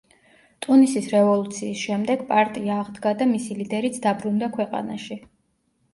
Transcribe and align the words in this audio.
ტუნისის 0.65 1.09
რევოლუციის 1.15 1.83
შემდეგ 1.89 2.25
პარტია 2.31 2.79
აღდგა 2.85 3.13
და 3.21 3.29
მისი 3.35 3.61
ლიდერიც 3.61 4.01
დაბრუნდა 4.07 4.51
ქვეყანაში. 4.57 5.21